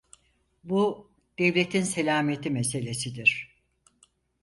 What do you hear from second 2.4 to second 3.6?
meselesidir.